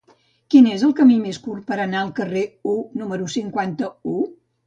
[0.53, 4.19] Quin és el camí més curt per anar al carrer U número cinquanta-u?